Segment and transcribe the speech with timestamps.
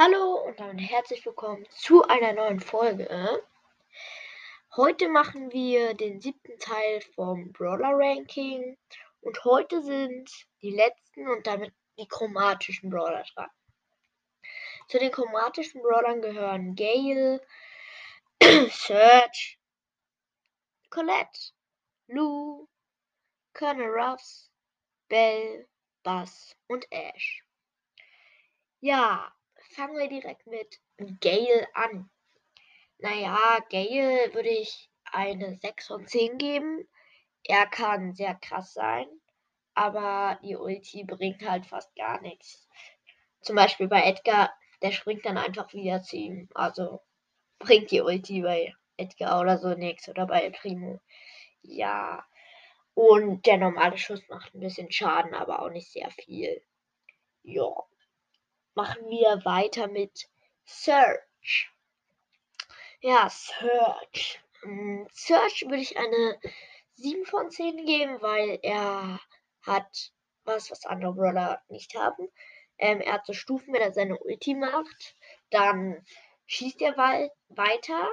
[0.00, 3.42] und herzlich willkommen zu einer neuen Folge.
[4.76, 8.78] Heute machen wir den siebten Teil vom Brawler Ranking
[9.22, 10.30] und heute sind
[10.62, 13.50] die letzten und damit die chromatischen Brawler dran.
[14.86, 17.44] Zu den chromatischen Brawlern gehören Gale,
[18.70, 19.58] Search,
[20.90, 21.54] Colette,
[22.06, 22.68] Lou,
[23.52, 24.48] Colonel Ruffs,
[25.08, 25.68] Bell,
[26.04, 27.42] Bass und Ash.
[28.78, 29.34] Ja,
[29.78, 30.80] fangen wir direkt mit
[31.20, 32.10] Gale an.
[32.98, 36.88] Naja, Gale würde ich eine 6 von 10 geben.
[37.44, 39.06] Er kann sehr krass sein,
[39.74, 42.68] aber die Ulti bringt halt fast gar nichts.
[43.40, 46.48] Zum Beispiel bei Edgar, der springt dann einfach wieder zu ihm.
[46.54, 47.00] Also
[47.60, 51.00] bringt die Ulti bei Edgar oder so nichts oder bei Primo.
[51.62, 52.26] Ja.
[52.94, 56.64] Und der normale Schuss macht ein bisschen Schaden, aber auch nicht sehr viel.
[57.44, 57.88] Ja
[58.78, 60.28] machen wir weiter mit
[60.64, 61.68] Search.
[63.00, 64.40] Ja, Search.
[64.62, 66.38] Mm, Search würde ich eine
[66.94, 69.18] 7 von 10 geben, weil er
[69.62, 70.12] hat
[70.44, 72.28] was, was andere Brawler nicht haben.
[72.78, 75.16] Ähm, er hat so Stufen, wenn er seine Ulti macht.
[75.50, 76.06] Dann
[76.46, 78.08] schießt er weiter.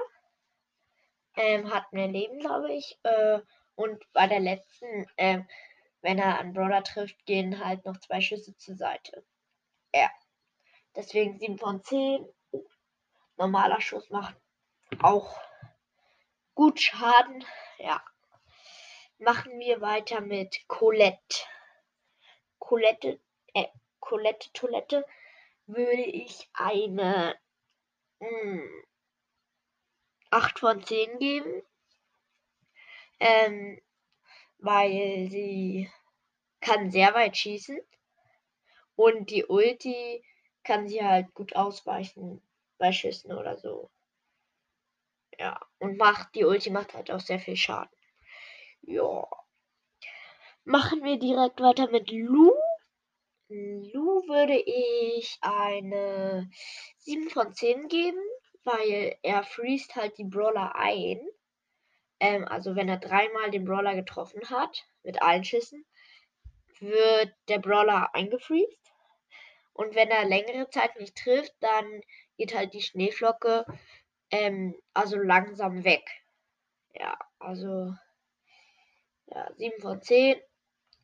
[1.36, 2.98] Ähm, hat mehr Leben, glaube ich.
[3.04, 3.38] Äh,
[3.76, 5.46] und bei der letzten, ähm,
[6.00, 9.24] wenn er einen Brawler trifft, gehen halt noch zwei Schüsse zur Seite.
[9.94, 10.10] Ja.
[10.96, 12.26] Deswegen 7 von 10.
[13.36, 14.34] Normaler Schuss macht
[15.02, 15.38] auch
[16.54, 17.44] gut Schaden.
[17.78, 18.02] Ja.
[19.18, 21.44] Machen wir weiter mit Colette.
[22.58, 23.20] Colette,
[23.52, 23.66] äh,
[24.00, 25.06] Colette Toilette
[25.66, 27.38] würde ich eine
[28.20, 28.84] mh, hm,
[30.30, 31.62] 8 von 10 geben.
[33.20, 33.82] Ähm,
[34.58, 35.90] weil sie
[36.60, 37.78] kann sehr weit schießen.
[38.94, 40.24] Und die Ulti
[40.66, 42.42] kann sie halt gut ausweichen
[42.78, 43.88] bei Schüssen oder so.
[45.38, 47.96] Ja, und macht, die Ulti macht halt auch sehr viel Schaden.
[48.82, 49.26] Ja.
[50.64, 52.52] Machen wir direkt weiter mit Lu.
[53.48, 56.50] Lu würde ich eine
[56.98, 58.18] 7 von 10 geben,
[58.64, 61.20] weil er freest halt die Brawler ein.
[62.18, 65.84] Ähm, also wenn er dreimal den Brawler getroffen hat, mit allen Schüssen,
[66.80, 68.85] wird der Brawler eingefreezed.
[69.76, 72.00] Und wenn er längere Zeit nicht trifft, dann
[72.38, 73.66] geht halt die Schneeflocke
[74.30, 76.08] ähm, also langsam weg.
[76.94, 77.94] Ja, also
[79.26, 80.40] ja, 7 von 10.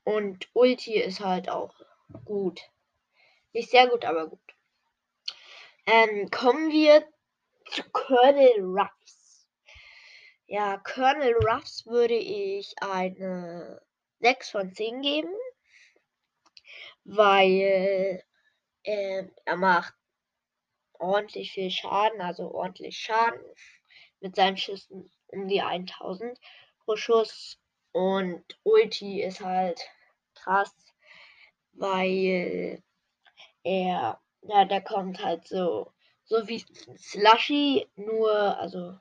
[0.05, 1.75] Und Ulti ist halt auch
[2.25, 2.63] gut.
[3.53, 4.41] Nicht sehr gut, aber gut.
[5.85, 7.07] Ähm, kommen wir
[7.67, 9.47] zu Colonel Ruffs.
[10.47, 13.83] Ja, Colonel Ruffs würde ich eine
[14.21, 15.35] 6 von 10 geben,
[17.05, 18.25] weil
[18.85, 19.95] ähm, er macht
[20.99, 23.41] ordentlich viel Schaden, also ordentlich Schaden
[24.21, 26.39] mit seinen Schüssen um die 1000
[26.85, 27.59] pro Schuss.
[27.93, 29.81] Und Ulti ist halt
[30.35, 30.75] krass,
[31.73, 32.83] weil
[33.63, 35.93] er, ja, der kommt halt so,
[36.25, 36.65] so wie
[36.97, 38.99] Slushy, nur, also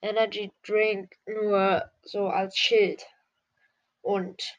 [0.00, 3.06] Energy Drink, nur so als Schild.
[4.02, 4.58] Und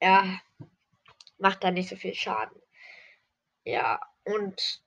[0.00, 0.40] ja,
[1.42, 2.62] macht da nicht so viel Schaden.
[3.64, 4.82] Ja, und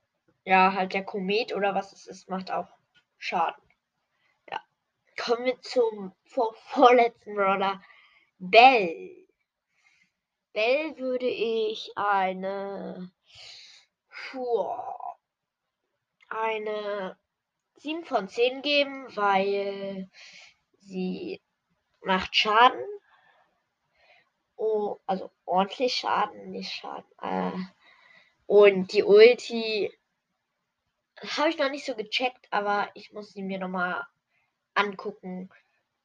[0.45, 2.69] ja, halt der Komet oder was es ist, macht auch
[3.17, 3.61] Schaden.
[4.49, 4.61] Ja.
[5.17, 7.83] Kommen wir zum vor vorletzten Brawler.
[8.39, 9.27] Bell.
[10.53, 13.11] Bell würde ich eine.
[14.31, 14.73] Puh,
[16.29, 17.17] eine
[17.75, 20.09] 7 von 10 geben, weil
[20.79, 21.41] sie
[22.01, 22.94] macht Schaden.
[24.57, 27.11] Oh, also ordentlich Schaden, nicht Schaden.
[27.21, 27.51] Äh,
[28.47, 29.91] und die Ulti
[31.21, 34.05] habe ich noch nicht so gecheckt, aber ich muss sie mir nochmal
[34.73, 35.49] angucken.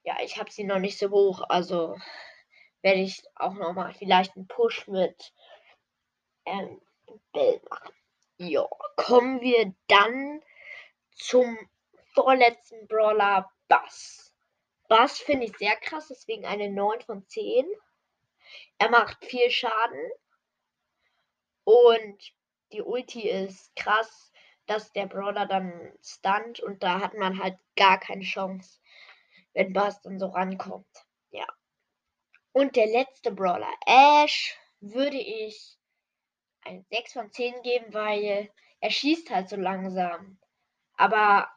[0.04, 1.96] Ja, ich habe sie noch nicht so hoch, also
[2.82, 5.32] werde ich auch nochmal vielleicht einen Push mit
[6.46, 6.80] ähm,
[7.32, 7.92] Bild machen.
[8.38, 8.66] Ja,
[8.96, 10.42] kommen wir dann
[11.14, 11.58] zum
[12.14, 14.34] vorletzten Brawler Bass.
[14.88, 17.66] Bass finde ich sehr krass, deswegen eine 9 von 10.
[18.78, 20.10] Er macht viel Schaden.
[21.64, 22.32] Und
[22.72, 24.32] die Ulti ist krass,
[24.66, 28.80] dass der Brawler dann stunt und da hat man halt gar keine Chance,
[29.52, 30.86] wenn Bass dann so rankommt.
[31.30, 31.46] Ja.
[32.52, 35.76] Und der letzte Brawler, Ash, würde ich
[36.62, 38.50] ein 6 von 10 geben, weil
[38.80, 40.38] er schießt halt so langsam.
[40.94, 41.48] Aber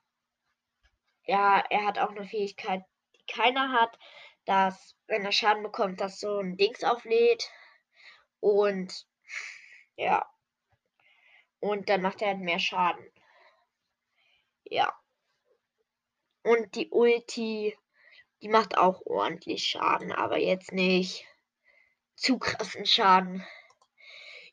[1.25, 2.83] ja, er hat auch eine Fähigkeit,
[3.15, 3.97] die keiner hat,
[4.45, 7.49] dass, wenn er Schaden bekommt, das so ein Dings auflädt.
[8.39, 9.07] Und
[9.95, 10.29] ja.
[11.59, 13.05] Und dann macht er halt mehr Schaden.
[14.65, 14.93] Ja.
[16.43, 17.77] Und die Ulti,
[18.41, 21.25] die macht auch ordentlich Schaden, aber jetzt nicht
[22.15, 23.45] zu krassen Schaden.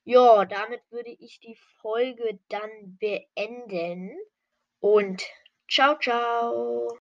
[0.05, 4.17] Ja, damit würde ich die Folge dann beenden.
[4.79, 5.25] Und
[5.69, 6.99] ciao, ciao.